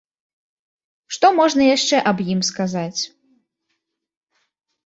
[1.17, 3.01] Што можна яшчэ аб ім сказаць?